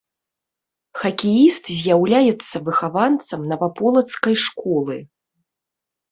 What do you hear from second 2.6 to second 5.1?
выхаванцам наваполацкай школы.